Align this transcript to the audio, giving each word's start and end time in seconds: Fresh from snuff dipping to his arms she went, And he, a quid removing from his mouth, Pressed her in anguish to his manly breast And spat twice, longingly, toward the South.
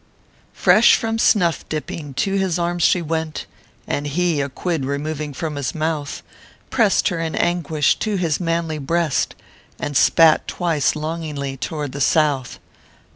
Fresh 0.55 0.95
from 0.95 1.19
snuff 1.19 1.63
dipping 1.69 2.15
to 2.15 2.33
his 2.33 2.57
arms 2.57 2.81
she 2.81 3.03
went, 3.03 3.45
And 3.85 4.07
he, 4.07 4.41
a 4.41 4.49
quid 4.49 4.83
removing 4.83 5.31
from 5.31 5.57
his 5.57 5.75
mouth, 5.75 6.23
Pressed 6.71 7.09
her 7.09 7.19
in 7.19 7.35
anguish 7.35 7.99
to 7.99 8.15
his 8.15 8.39
manly 8.39 8.79
breast 8.79 9.35
And 9.77 9.95
spat 9.95 10.47
twice, 10.47 10.95
longingly, 10.95 11.55
toward 11.55 11.91
the 11.91 12.01
South. 12.01 12.57